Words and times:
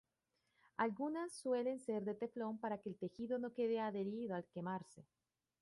Algunas 0.77 1.31
suelen 1.35 1.79
ser 1.79 2.01
de 2.03 2.15
teflón 2.15 2.57
para 2.57 2.79
que 2.79 2.89
el 2.89 2.97
tejido 2.97 3.37
no 3.37 3.53
quede 3.53 3.79
adherido 3.79 4.33
al 4.33 4.47
quemarse. 4.47 5.05